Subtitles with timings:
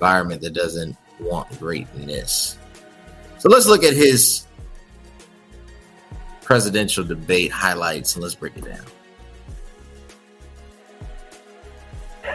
[0.00, 2.56] environment that doesn't want greatness.
[3.36, 4.46] So let's look at his
[6.40, 8.80] presidential debate highlights and let's break it down.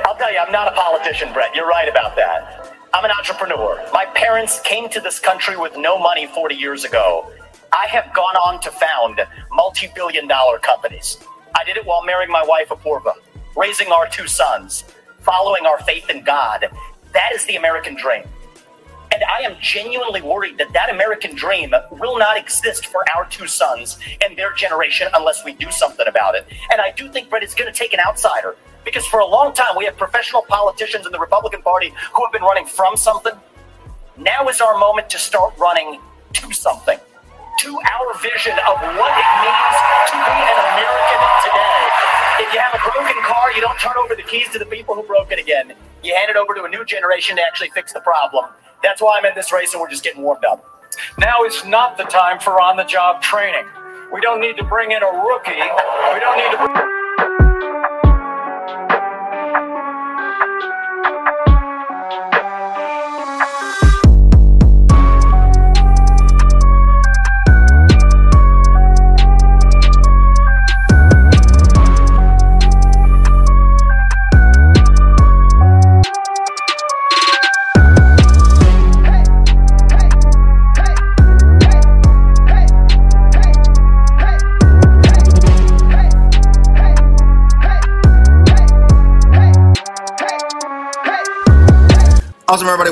[0.06, 1.56] I'll tell you, I'm not a politician, Brett.
[1.56, 2.72] You're right about that.
[2.94, 3.84] I'm an entrepreneur.
[3.92, 7.32] My parents came to this country with no money 40 years ago.
[7.74, 9.22] I have gone on to found
[9.52, 11.18] multi billion dollar companies.
[11.56, 13.14] I did it while marrying my wife, Apurva,
[13.58, 14.86] raising our two sons,
[15.22, 16.70] following our faith in God.
[17.16, 18.24] That is the American dream.
[19.14, 23.48] And I am genuinely worried that that American dream will not exist for our two
[23.48, 26.46] sons and their generation unless we do something about it.
[26.74, 29.54] And I do think, Brett, it's going to take an outsider because for a long
[29.54, 33.34] time we have professional politicians in the Republican Party who have been running from something.
[34.18, 36.02] Now is our moment to start running
[36.34, 37.00] to something,
[37.60, 39.76] to our vision of what it means
[40.12, 42.25] to be an American today.
[42.38, 44.94] If you have a broken car, you don't turn over the keys to the people
[44.94, 45.74] who broke it again.
[46.04, 48.46] You hand it over to a new generation to actually fix the problem.
[48.84, 50.64] That's why I'm in this race and we're just getting warmed up.
[51.18, 53.66] Now is not the time for on the job training.
[54.14, 55.52] We don't need to bring in a rookie.
[55.52, 57.05] We don't need to.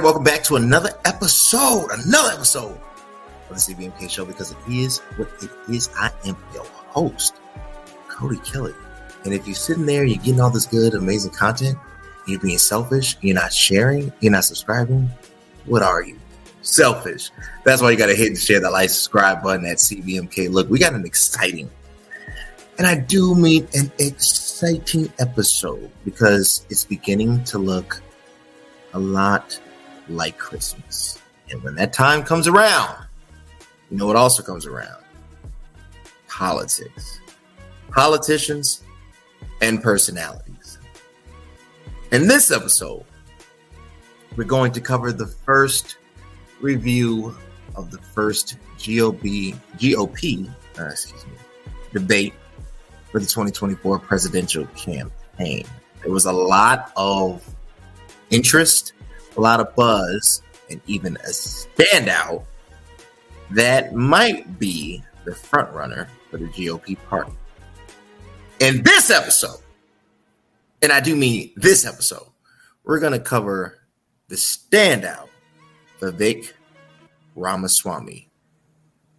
[0.03, 2.77] Welcome back to another episode, another episode
[3.49, 5.89] of the CVMK show because it is what it is.
[5.97, 7.35] I am your host,
[8.09, 8.73] Cody Kelly.
[9.23, 11.77] And if you're sitting there, you're getting all this good, amazing content,
[12.27, 15.09] you're being selfish, you're not sharing, you're not subscribing,
[15.67, 16.19] what are you?
[16.63, 17.31] Selfish.
[17.63, 20.51] That's why you got to hit and share that like, subscribe button at CVMK.
[20.51, 21.69] Look, we got an exciting,
[22.77, 28.01] and I do mean an exciting episode because it's beginning to look
[28.93, 29.57] a lot
[30.09, 31.19] like Christmas.
[31.49, 33.05] And when that time comes around,
[33.89, 35.03] you know what also comes around?
[36.27, 37.19] Politics.
[37.91, 38.83] Politicians
[39.61, 40.79] and personalities.
[42.11, 43.05] In this episode,
[44.35, 45.97] we're going to cover the first
[46.61, 47.35] review
[47.75, 50.49] of the first GOP, GOP
[50.79, 51.33] uh, excuse me,
[51.91, 52.33] debate
[53.11, 55.65] for the 2024 presidential campaign.
[56.01, 57.43] There was a lot of
[58.29, 58.93] interest,
[59.37, 62.43] a lot of buzz, and even a standout
[63.51, 67.33] that might be the front runner for the GOP party.
[68.59, 69.59] In this episode,
[70.81, 72.27] and I do mean this episode,
[72.83, 73.79] we're going to cover
[74.27, 75.29] the standout,
[75.99, 76.51] Vivek
[77.35, 78.29] Ramaswamy.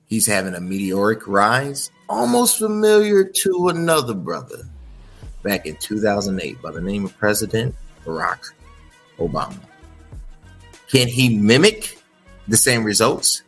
[0.06, 4.64] He's having a meteoric rise, almost familiar to another brother
[5.42, 8.41] back in 2008 by the name of President Barack
[9.19, 9.58] Obama.
[10.94, 11.99] Can he mimic
[12.47, 13.43] the same results?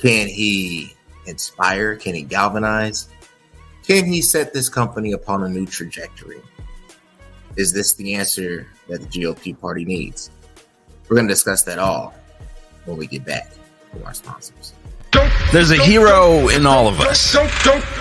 [0.00, 0.94] Can he
[1.26, 1.96] inspire?
[1.96, 3.10] Can he galvanize?
[3.86, 6.40] Can he set this company upon a new trajectory?
[7.56, 10.30] Is this the answer that the GOP party needs?
[11.10, 12.14] We're going to discuss that all
[12.86, 13.52] when we get back
[13.92, 14.72] from our sponsors.
[15.52, 17.36] There's a hero in all of us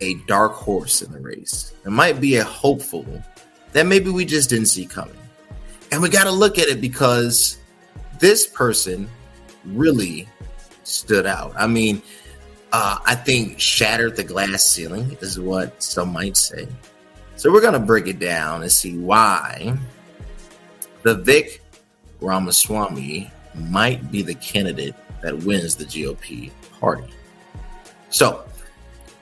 [0.00, 1.72] a dark horse in the race.
[1.82, 3.22] There might be a hopeful
[3.72, 5.16] that maybe we just didn't see coming.
[5.90, 7.58] And we got to look at it because
[8.18, 9.08] this person
[9.64, 10.28] really
[10.84, 11.52] stood out.
[11.56, 12.02] I mean,
[12.72, 16.66] uh, I think shattered the glass ceiling is what some might say.
[17.36, 19.76] So we're going to break it down and see why
[21.02, 21.58] Vivek
[22.20, 27.12] Ramaswamy might be the candidate that wins the GOP party.
[28.10, 28.44] So,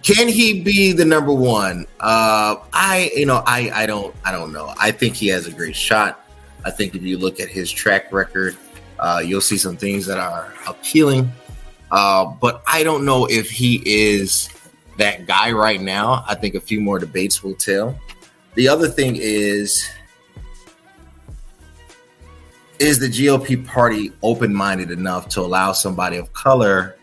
[0.02, 1.86] can he be the number one?
[2.00, 4.74] Uh, I, you know, I, I don't, I don't know.
[4.78, 6.26] I think he has a great shot.
[6.64, 8.56] I think if you look at his track record,
[8.98, 11.30] uh, you'll see some things that are appealing.
[11.90, 14.48] Uh, but I don't know if he is
[14.96, 16.24] that guy right now.
[16.28, 17.98] I think a few more debates will tell.
[18.54, 19.88] The other thing is
[22.78, 26.96] is the GOP party open minded enough to allow somebody of color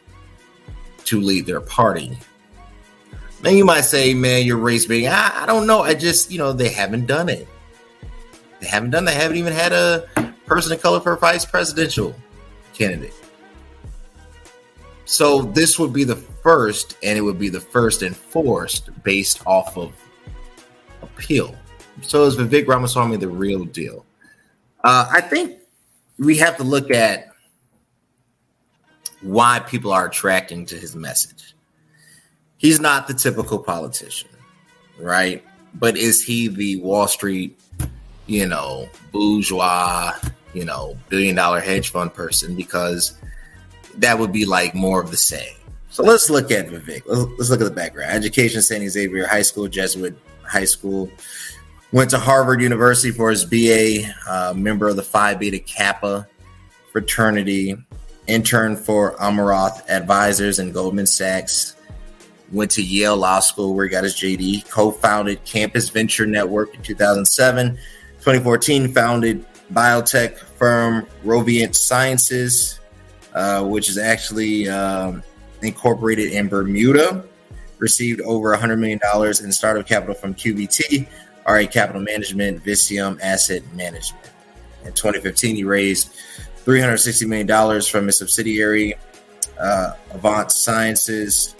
[1.05, 2.17] to lead their party?
[3.41, 5.09] Then you might say, man, you're race baiting.
[5.09, 5.81] I, I don't know.
[5.81, 7.47] I just, you know, they haven't done it.
[8.59, 9.05] They haven't done.
[9.05, 10.07] They haven't even had a
[10.45, 12.15] person of color for a vice presidential
[12.73, 13.13] candidate.
[15.05, 19.77] So this would be the first, and it would be the first enforced based off
[19.77, 19.93] of
[21.01, 21.55] appeal.
[22.01, 24.05] So is Vivek Ramaswamy the real deal?
[24.83, 25.59] Uh, I think
[26.17, 27.29] we have to look at
[29.21, 31.55] why people are attracting to his message.
[32.57, 34.29] He's not the typical politician,
[34.99, 35.43] right?
[35.73, 37.59] But is he the Wall Street,
[38.25, 40.13] you know, bourgeois,
[40.53, 42.55] you know, billion dollar hedge fund person?
[42.55, 43.17] Because
[43.97, 45.53] that would be like more of the same.
[45.89, 47.03] So let's look at Vivek.
[47.05, 48.11] Let's, look at the background.
[48.11, 48.89] Education, St.
[48.91, 51.09] Xavier High School, Jesuit High School.
[51.91, 56.27] Went to Harvard University for his BA, uh, member of the Phi Beta Kappa
[56.91, 57.77] fraternity,
[58.27, 61.76] interned for Amaranth Advisors and Goldman Sachs.
[62.51, 64.69] Went to Yale Law School where he got his JD.
[64.69, 67.77] Co-founded Campus Venture Network in 2007.
[68.19, 72.79] 2014, founded biotech firm Roivant Sciences,
[73.33, 75.23] uh, which is actually um,
[75.61, 77.23] incorporated in Bermuda.
[77.79, 78.99] Received over $100 million
[79.43, 81.07] in startup capital from QVT,
[81.47, 84.31] RA Capital Management, Visium Asset Management.
[84.83, 86.11] In 2015, he raised
[86.65, 88.95] $360 million from his subsidiary,
[89.59, 91.55] uh, Axovant Sciences,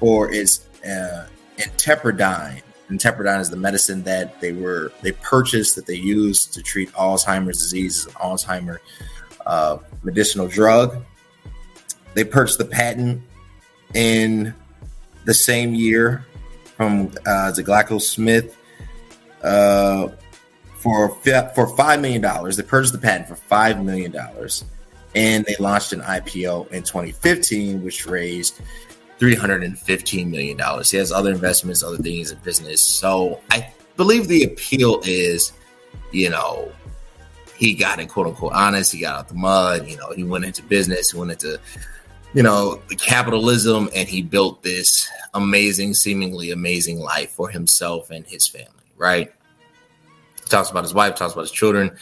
[0.00, 1.26] for its uh,
[1.58, 2.62] intepirdine.
[2.90, 7.58] intepirdine is the medicine that they were they purchased that they used to treat Alzheimer's
[7.58, 8.78] disease as an Alzheimer
[9.46, 11.04] uh, medicinal drug.
[12.14, 13.22] They purchased the patent
[13.94, 14.54] in
[15.26, 16.26] the same year
[16.76, 18.54] from uh, the GlaxoSmith
[19.42, 20.08] uh,
[20.76, 21.10] for
[21.54, 22.56] for five million dollars.
[22.56, 24.64] They purchased the patent for five million dollars,
[25.14, 28.60] and they launched an IPO in 2015, which raised
[29.20, 30.90] 315 million dollars.
[30.90, 32.80] He has other investments, other things in business.
[32.80, 35.52] So I believe the appeal is,
[36.10, 36.72] you know,
[37.56, 38.92] he got it quote unquote honest.
[38.92, 39.86] He got out the mud.
[39.86, 41.12] You know, he went into business.
[41.12, 41.60] He went into
[42.32, 48.46] you know, capitalism, and he built this amazing, seemingly amazing life for himself and his
[48.46, 49.32] family, right?
[50.48, 51.96] Talks about his wife, talks about his children.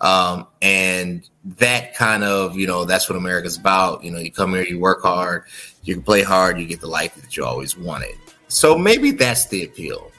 [0.00, 1.28] Um, and
[1.58, 4.04] that kind of, you know, that's what America's about.
[4.04, 5.44] You know, you come here, you work hard,
[5.84, 8.16] you can play hard, you get the life that you always wanted.
[8.48, 10.10] So maybe that's the appeal.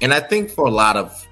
[0.00, 1.26] And I think for a lot of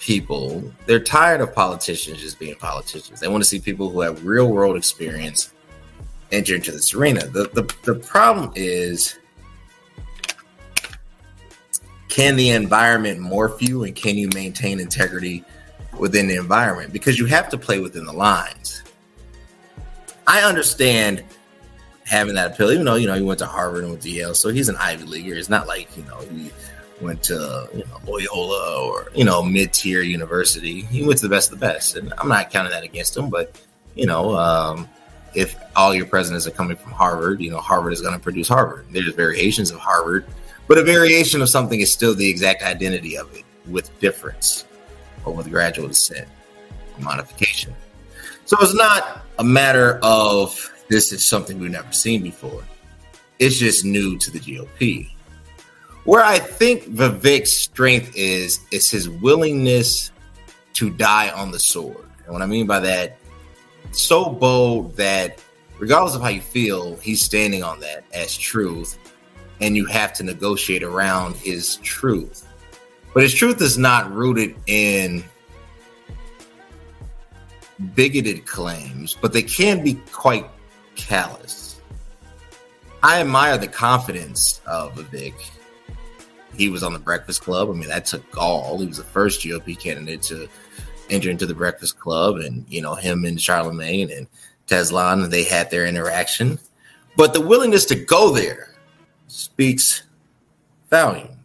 [0.00, 3.20] people, they're tired of politicians just being politicians.
[3.20, 5.52] They want to see people who have real world experience
[6.30, 7.26] enter into this arena.
[7.26, 9.16] The, the, the problem is
[12.08, 15.44] can the environment morph you and can you maintain integrity
[15.98, 16.92] within the environment?
[16.92, 18.82] Because you have to play within the lines.
[20.26, 21.22] I understand
[22.06, 24.34] having that appeal, even though you know he went to Harvard and went to Yale,
[24.34, 25.34] so he's an Ivy leaguer.
[25.34, 26.50] It's not like you know he
[27.00, 30.82] went to you know Loyola or you know mid tier university.
[30.82, 33.28] He went to the best of the best, and I'm not counting that against him.
[33.28, 33.60] But
[33.94, 34.88] you know, um,
[35.34, 38.48] if all your presidents are coming from Harvard, you know, Harvard is going to produce
[38.48, 38.86] Harvard.
[38.90, 40.24] There's variations of Harvard,
[40.68, 44.64] but a variation of something is still the exact identity of it with difference
[45.24, 46.28] or with gradual descent
[46.98, 47.74] modification.
[48.44, 52.62] So it's not a matter of this is something we've never seen before.
[53.38, 55.10] It's just new to the GOP.
[56.04, 60.12] Where I think Vivek's strength is, is his willingness
[60.74, 62.08] to die on the sword.
[62.24, 63.18] And what I mean by that,
[63.92, 65.42] so bold that
[65.78, 68.98] regardless of how you feel, he's standing on that as truth,
[69.60, 72.46] and you have to negotiate around his truth.
[73.14, 75.24] But his truth is not rooted in
[77.94, 80.46] bigoted claims, but they can be quite
[80.96, 81.80] callous.
[83.02, 85.34] I admire the confidence of Vivek.
[86.56, 87.68] He was on the Breakfast Club.
[87.68, 88.78] I mean, that took gall.
[88.78, 90.48] He was the first GOP candidate to
[91.10, 94.26] enter into the Breakfast Club, and you know him and Charlamagne and
[94.66, 96.58] Tesla, and they had their interaction.
[97.16, 98.74] But the willingness to go there
[99.28, 100.02] speaks
[100.90, 101.44] volume.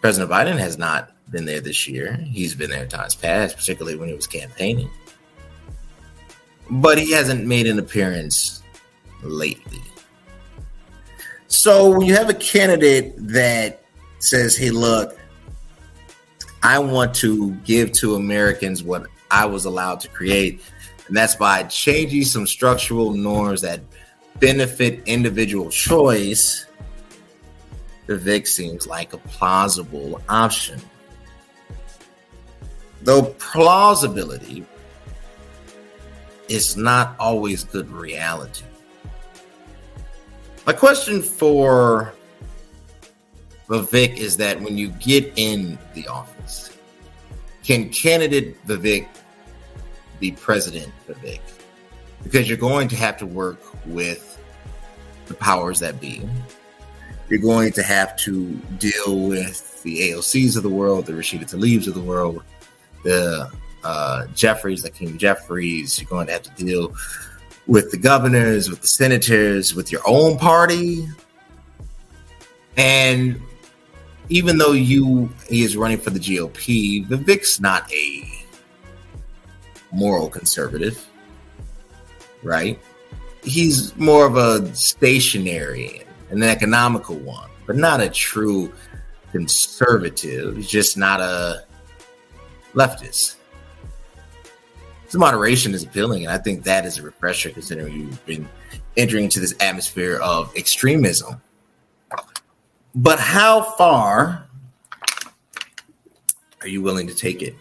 [0.00, 2.16] President Biden has not been there this year.
[2.16, 4.90] He's been there times past, particularly when he was campaigning.
[6.70, 8.62] But he hasn't made an appearance
[9.22, 9.82] lately.
[11.48, 13.82] So when you have a candidate that
[14.20, 15.18] says, hey, look,
[16.62, 20.62] I want to give to Americans what I was allowed to create,
[21.08, 23.80] and that's by changing some structural norms that
[24.38, 26.66] benefit individual choice.
[28.06, 30.80] Vivek seems like a plausible option.
[33.02, 34.64] Though plausibility
[36.50, 38.64] is not always good reality.
[40.66, 42.12] My question for
[43.68, 46.76] Vivek is that when you get in the office,
[47.62, 49.06] can candidate Vivek
[50.18, 51.40] be President Vivek?
[52.24, 54.38] Because you're going to have to work with
[55.26, 56.28] the powers that be.
[57.28, 61.86] You're going to have to deal with the AOCs of the world, the Rashida Tlaibs
[61.86, 62.42] of the world,
[63.04, 63.50] the
[63.84, 66.00] uh, Jeffries, Hakeem Jeffries.
[66.00, 66.94] You're going to have to deal
[67.66, 71.06] with the governors, with the senators, with your own party.
[72.76, 73.40] And
[74.28, 78.44] even though you he is running for the GOP, Vivek's not a
[79.92, 81.04] moral conservative,
[82.42, 82.78] right?
[83.42, 88.72] He's more of a stationary and an economical one, but not a true
[89.32, 90.56] conservative.
[90.56, 91.64] He's just not a
[92.74, 93.36] leftist.
[95.10, 98.48] So moderation is appealing, and I think that is a refresher considering you've been
[98.96, 101.42] entering into this atmosphere of extremism.
[102.94, 104.46] But how far
[106.60, 107.56] are you willing to take it?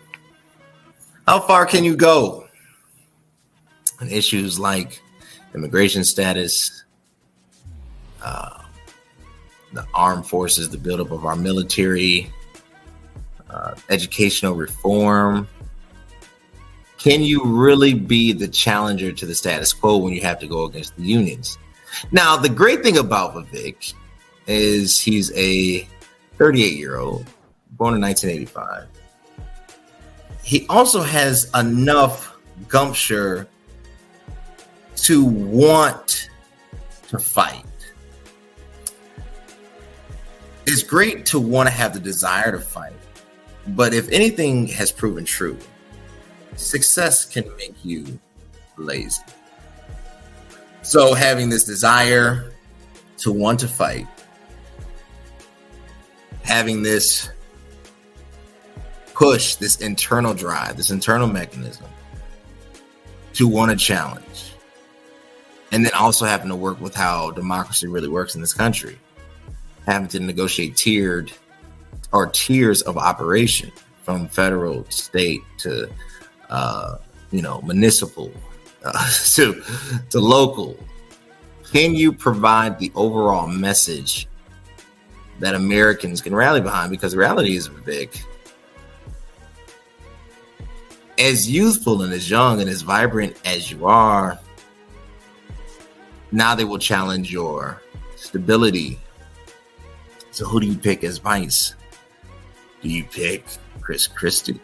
[1.28, 2.48] How far can you go
[4.00, 5.02] on issues like
[5.56, 6.84] immigration status,
[8.22, 8.62] uh,
[9.74, 12.32] the armed forces, the buildup of our military,
[13.50, 15.48] uh, educational reform?
[17.00, 20.66] Can you really be the challenger to the status quo when you have to go
[20.66, 21.58] against the unions?
[22.12, 23.94] Now, the great thing about Vivek
[24.48, 25.88] is he's a
[26.38, 27.26] 38 year old,
[27.72, 28.88] born in 1985.
[30.44, 32.38] He also has enough
[32.68, 33.48] gumption
[34.98, 36.30] to want
[37.08, 37.64] to fight.
[40.66, 42.94] It's great to want to have the desire to fight,
[43.70, 45.58] but if anything has proven true,
[46.60, 48.20] success can make you
[48.78, 49.22] lazy.
[50.82, 52.52] So, having this desire
[53.18, 54.08] to want to fight,
[56.44, 57.30] having this
[59.14, 61.86] push, this internal drive, this internal mechanism
[63.34, 64.54] to want to challenge,
[65.72, 68.98] and then also having to work with how democracy really works in this country,
[69.86, 71.32] having to negotiate tiered
[72.12, 73.72] or tiers of operation
[74.04, 75.90] from federal, state to
[76.50, 76.98] uh,
[77.32, 78.32] you know, municipal
[78.84, 79.62] uh, to
[80.10, 80.78] to local.
[81.72, 84.28] Can you provide the overall message
[85.40, 86.90] that Americans can rally behind?
[86.90, 88.18] Because reality is big.
[91.20, 94.40] As youthful and as young and as vibrant as you are,
[96.32, 97.82] now they will challenge your
[98.16, 99.00] stability.
[100.32, 101.76] So, who do you pick as vice?
[102.82, 103.46] Do you pick
[103.82, 104.60] Chris Christie?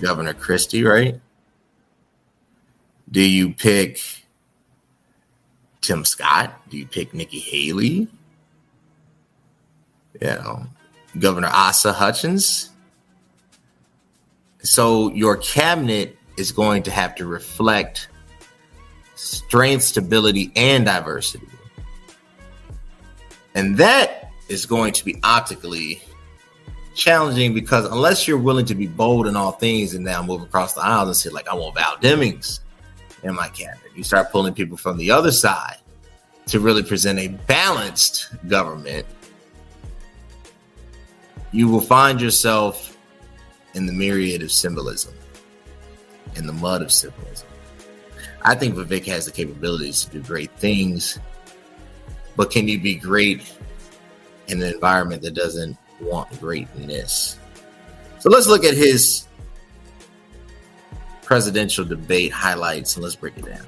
[0.00, 1.20] Governor Christie, right?
[3.10, 4.00] Do you pick
[5.80, 6.68] Tim Scott?
[6.68, 8.08] Do you pick Nikki Haley?
[10.20, 10.66] You know,
[11.18, 12.70] Governor Asa Hutchins.
[14.62, 18.08] So your cabinet is going to have to reflect
[19.14, 21.46] strength, stability, and diversity.
[23.54, 26.02] And that is going to be optically
[26.94, 30.74] challenging because unless you're willing to be bold in all things and now move across
[30.74, 32.60] the aisle and say, like, I want Val Demings
[33.22, 35.76] in my cabinet, you start pulling people from the other side
[36.46, 39.06] to really present a balanced government,
[41.52, 42.96] you will find yourself
[43.74, 45.14] in the myriad of symbolism,
[46.36, 47.48] in the mud of symbolism.
[48.42, 51.18] I think Vivek has the capabilities to do great things,
[52.36, 53.50] but can you be great
[54.48, 57.38] in an environment that doesn't want greatness?
[58.18, 59.26] So let's look at his
[61.22, 63.64] presidential debate highlights and let's break it down.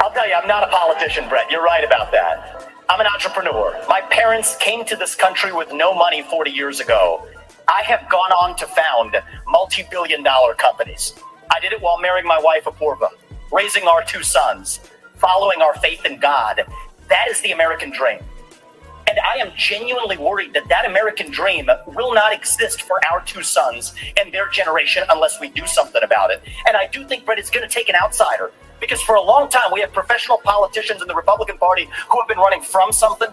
[0.00, 1.50] I'll tell you, I'm not a politician, Brett.
[1.50, 2.70] You're right about that.
[2.88, 3.82] I'm an entrepreneur.
[3.88, 7.26] My parents came to this country with no money 40 years ago.
[7.66, 9.16] I have gone on to found
[9.48, 11.14] multi billion dollar companies.
[11.50, 13.08] I did it while marrying my wife, Apurva,
[13.52, 14.80] raising our two sons,
[15.16, 16.64] following our faith in God.
[17.08, 18.20] That is the American dream.
[19.14, 23.44] And I am genuinely worried that that American dream will not exist for our two
[23.44, 26.42] sons and their generation unless we do something about it.
[26.66, 29.48] And I do think, Brett, it's going to take an outsider because for a long
[29.48, 33.28] time we have professional politicians in the Republican Party who have been running from something.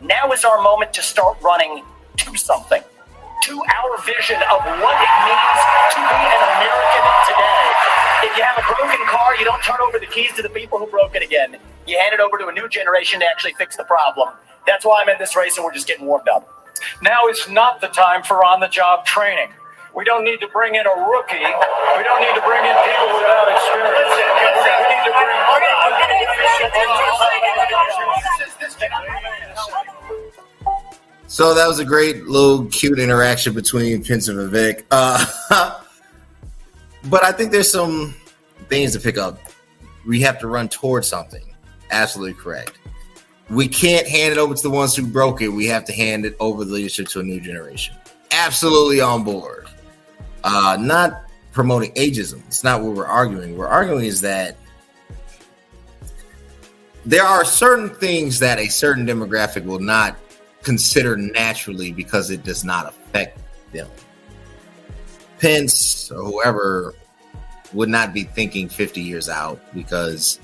[0.00, 1.82] Now is our moment to start running
[2.18, 2.82] to something,
[3.42, 5.58] to our vision of what it means
[5.90, 7.62] to be an American today.
[8.22, 10.78] If you have a broken car, you don't turn over the keys to the people
[10.78, 11.56] who broke it again.
[11.88, 14.28] You hand it over to a new generation to actually fix the problem.
[14.66, 16.48] That's why I'm in this race and we're just getting warmed up.
[17.02, 19.48] Now is not the time for on the job training.
[19.94, 21.36] We don't need to bring in a rookie.
[21.36, 24.08] We don't need to bring in people without experience.
[24.08, 24.24] We
[24.88, 25.32] need to bring.
[31.26, 34.84] So that was a great little cute interaction between Pence and Vivek.
[34.90, 35.24] Uh,
[37.10, 38.14] but I think there's some
[38.68, 39.38] things to pick up.
[40.06, 41.42] We have to run towards something.
[41.90, 42.78] Absolutely correct
[43.50, 45.48] we can't hand it over to the ones who broke it.
[45.48, 47.94] We have to hand it over the leadership to a new generation.
[48.30, 49.68] Absolutely on board.
[50.44, 52.42] Uh, not promoting ageism.
[52.46, 53.56] It's not what we're arguing.
[53.56, 54.56] We're arguing is that
[57.04, 60.16] there are certain things that a certain demographic will not
[60.62, 63.38] consider naturally because it does not affect
[63.72, 63.88] them.
[65.40, 66.94] Pence or whoever
[67.72, 70.38] would not be thinking 50 years out because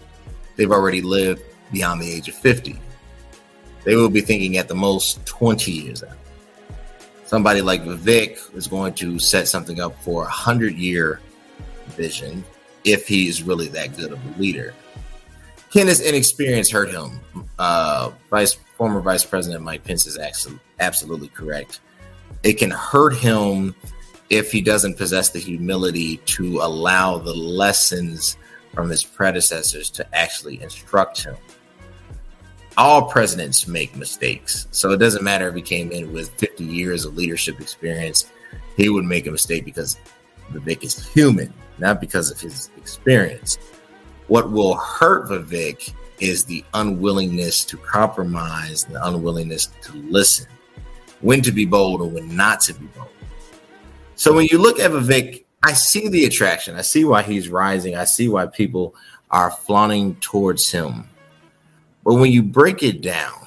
[0.56, 2.78] they've already lived beyond the age of 50
[3.88, 6.18] they will be thinking at the most 20 years out.
[7.24, 11.20] Somebody like Vivek is going to set something up for a hundred year
[11.96, 12.44] vision
[12.84, 14.74] if he's really that good of a leader.
[15.72, 17.18] Kenneth's inexperience hurt him.
[17.58, 20.18] Uh, Vice former Vice President Mike Pence is
[20.80, 21.80] absolutely correct.
[22.42, 23.74] It can hurt him
[24.28, 28.36] if he doesn't possess the humility to allow the lessons
[28.74, 31.36] from his predecessors to actually instruct him
[32.78, 34.68] all presidents make mistakes.
[34.70, 38.30] So it doesn't matter if he came in with 50 years of leadership experience,
[38.76, 39.98] he would make a mistake because
[40.52, 43.58] Vivek is human, not because of his experience.
[44.28, 50.46] What will hurt Vivek is the unwillingness to compromise, the unwillingness to listen,
[51.20, 53.08] when to be bold or when not to be bold.
[54.14, 56.76] So when you look at Vivek, I see the attraction.
[56.76, 57.96] I see why he's rising.
[57.96, 58.94] I see why people
[59.32, 61.08] are flaunting towards him
[62.08, 63.46] but when you break it down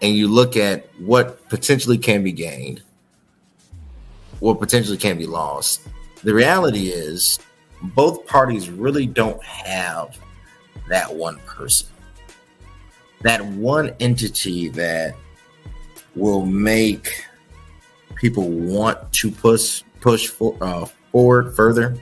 [0.00, 2.82] and you look at what potentially can be gained,
[4.38, 5.80] what potentially can be lost,
[6.22, 7.40] the reality is
[7.82, 10.16] both parties really don't have
[10.88, 11.88] that one person,
[13.22, 15.16] that one entity that
[16.14, 17.24] will make
[18.14, 21.98] people want to push push for, uh, forward further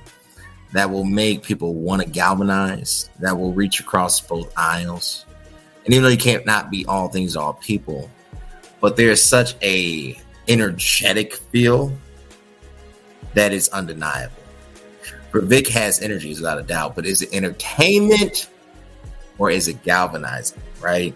[0.74, 5.24] that will make people want to galvanize that will reach across both aisles
[5.87, 8.11] and even though you can't not be all things all people,
[8.81, 10.18] but there's such a
[10.49, 11.96] energetic feel
[13.35, 14.35] that is undeniable.
[15.31, 18.49] Vivek has energy without a doubt, but is it entertainment
[19.38, 20.61] or is it galvanizing?
[20.81, 21.14] Right?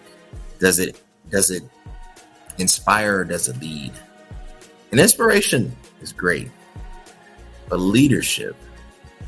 [0.60, 1.64] Does it does it
[2.58, 3.92] inspire or does it lead?
[4.92, 6.48] And inspiration is great,
[7.68, 8.54] but leadership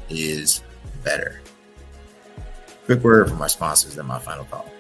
[0.08, 0.62] is
[1.02, 1.40] better.
[2.84, 4.71] Quick word from our sponsors, then my final thought.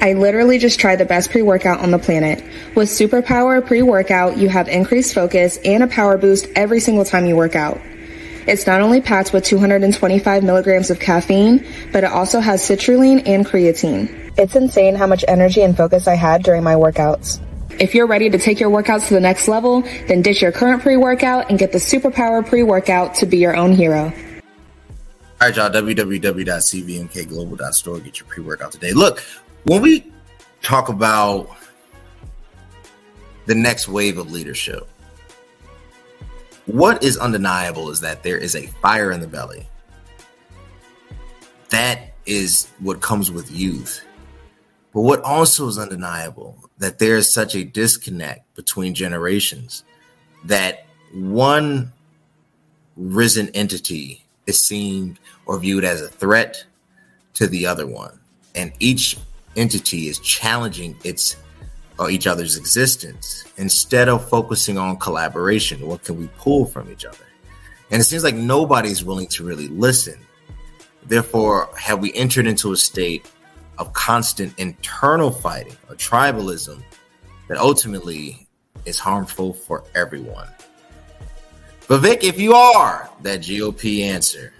[0.00, 2.42] I literally just tried the best pre workout on the planet.
[2.74, 7.26] With Superpower pre workout, you have increased focus and a power boost every single time
[7.26, 7.80] you work out.
[8.46, 13.44] It's not only packed with 225 milligrams of caffeine, but it also has citrulline and
[13.44, 14.32] creatine.
[14.38, 17.40] It's insane how much energy and focus I had during my workouts.
[17.78, 20.82] If you're ready to take your workouts to the next level, then ditch your current
[20.82, 24.12] pre workout and get the Superpower pre workout to be your own hero.
[25.40, 28.00] All right, y'all, www.cvmkglobal.store.
[28.00, 28.92] Get your pre workout today.
[28.92, 29.22] Look,
[29.68, 30.10] when we
[30.62, 31.54] talk about
[33.44, 34.88] the next wave of leadership,
[36.64, 39.68] what is undeniable is that there is a fire in the belly.
[41.68, 44.02] That is what comes with youth.
[44.94, 49.84] But what also is undeniable that there is such a disconnect between generations
[50.46, 51.92] that one
[52.96, 56.64] risen entity is seen or viewed as a threat
[57.34, 58.18] to the other one.
[58.54, 59.18] And each
[59.56, 61.36] entity is challenging its
[61.98, 65.86] or each other's existence instead of focusing on collaboration.
[65.86, 67.16] What can we pull from each other?
[67.90, 70.18] And it seems like nobody's willing to really listen.
[71.04, 73.28] Therefore, have we entered into a state
[73.78, 76.82] of constant internal fighting or tribalism
[77.48, 78.46] that ultimately
[78.84, 80.48] is harmful for everyone?
[81.88, 84.52] But Vic, if you are that GOP answer,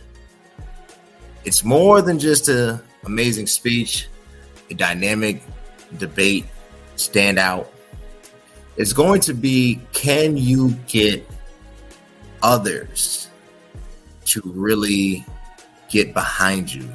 [1.45, 4.09] it's more than just an amazing speech,
[4.75, 5.43] dynamic
[5.99, 6.45] debate
[6.97, 7.67] standout.
[8.77, 11.27] It's going to be can you get
[12.43, 13.29] others
[14.27, 15.25] to really
[15.89, 16.89] get behind you?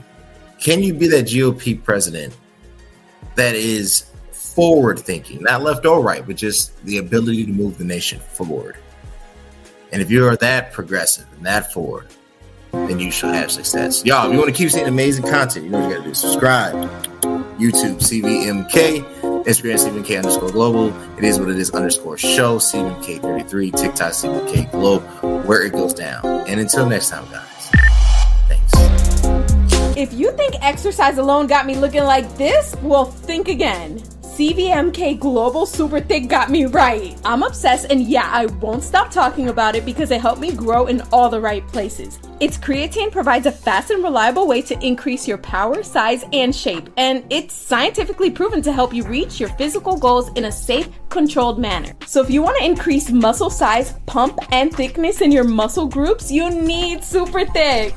[0.60, 2.36] Can you be that GOP president
[3.36, 7.84] that is forward thinking, not left or right, but just the ability to move the
[7.84, 8.78] nation forward?
[9.92, 12.08] And if you're that progressive and that forward,
[12.72, 14.04] then you shall have success.
[14.06, 16.10] Y'all, if you want to keep seeing amazing content, you know what you got to
[16.10, 16.14] do.
[16.16, 17.13] Subscribe.
[17.64, 19.44] YouTube, CVMK.
[19.46, 20.94] Instagram, CVMK underscore global.
[21.18, 23.76] It is what it is underscore show, CVMK33.
[23.76, 25.04] TikTok, CVMK globe,
[25.46, 26.26] where it goes down.
[26.48, 27.72] And until next time, guys,
[28.50, 29.98] thanks.
[29.98, 34.04] If you think exercise alone got me looking like this, well, think again.
[34.34, 37.16] CVMK Global Super Thick got me right.
[37.24, 40.88] I'm obsessed, and yeah, I won't stop talking about it because it helped me grow
[40.88, 42.18] in all the right places.
[42.40, 46.90] Its creatine provides a fast and reliable way to increase your power, size, and shape,
[46.98, 51.60] and it's scientifically proven to help you reach your physical goals in a safe, controlled
[51.60, 51.94] manner.
[52.08, 56.32] So if you want to increase muscle size, pump, and thickness in your muscle groups,
[56.32, 57.94] you need Super Thick.